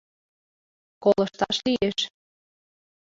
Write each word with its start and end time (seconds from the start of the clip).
—Колышташ 1.03 1.57
лиеш. 1.67 1.97